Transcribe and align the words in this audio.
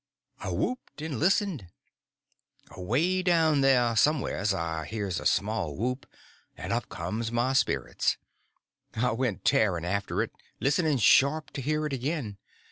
I 0.39 0.49
whooped 0.49 0.99
and 1.03 1.19
listened. 1.19 1.67
Away 2.71 3.21
down 3.21 3.61
there 3.61 3.95
somewheres 3.95 4.51
I 4.51 4.85
hears 4.85 5.19
a 5.19 5.27
small 5.27 5.75
whoop, 5.75 6.07
and 6.57 6.73
up 6.73 6.89
comes 6.89 7.31
my 7.31 7.53
spirits. 7.53 8.17
I 8.95 9.11
went 9.11 9.45
tearing 9.45 9.85
after 9.85 10.23
it, 10.23 10.31
listening 10.59 10.97
sharp 10.97 11.51
to 11.51 11.61
hear 11.61 11.85
it 11.85 11.93
again. 11.93 12.39